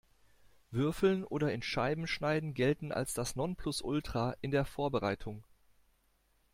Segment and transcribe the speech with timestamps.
[0.71, 5.43] Würfeln oder in Scheiben schneiden gelten als das Nonplusultra in der Vorbereitung.